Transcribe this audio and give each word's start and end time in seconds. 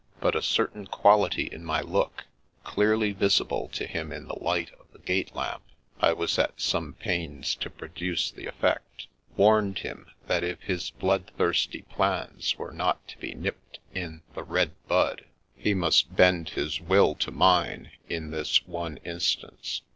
But 0.19 0.35
a 0.35 0.41
certain 0.41 0.87
quality 0.87 1.45
in 1.51 1.63
my 1.63 1.79
look, 1.81 2.23
clearly 2.63 3.11
visible 3.11 3.69
to 3.73 3.85
him 3.85 4.11
in 4.11 4.27
the 4.27 4.39
light 4.43 4.71
of 4.79 4.91
the 4.91 4.97
gate 4.97 5.35
lamp 5.35 5.61
(I 5.99 6.11
was 6.11 6.39
at 6.39 6.59
some 6.59 6.93
pains 6.93 7.53
to 7.57 7.69
produce 7.69 8.31
the 8.31 8.47
effect), 8.47 9.05
warned 9.37 9.77
him 9.77 10.07
that 10.25 10.43
if 10.43 10.59
his 10.63 10.89
blood 10.89 11.27
thirsty 11.37 11.83
plans 11.83 12.57
were 12.57 12.71
not 12.73 13.07
to 13.09 13.17
be 13.19 13.35
nipped 13.35 13.77
in 13.93 14.23
the 14.33 14.41
red 14.41 14.71
bud, 14.87 15.23
he 15.55 15.75
must 15.75 16.15
bend 16.15 16.49
his 16.49 16.81
will 16.81 17.13
to 17.19 17.29
mine 17.29 17.91
in 18.09 18.31
this 18.31 18.65
one 18.65 18.97
instance. 19.05 19.83